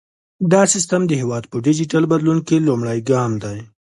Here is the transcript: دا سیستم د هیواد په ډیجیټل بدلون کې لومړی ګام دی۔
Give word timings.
دا 0.51 0.61
سیستم 0.73 1.01
د 1.07 1.11
هیواد 1.21 1.43
په 1.51 1.57
ډیجیټل 1.65 2.03
بدلون 2.11 2.39
کې 2.47 2.65
لومړی 2.67 2.99
ګام 3.09 3.31
دی۔ 3.43 3.57